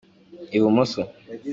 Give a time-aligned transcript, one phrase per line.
[0.55, 1.01] ibumoso.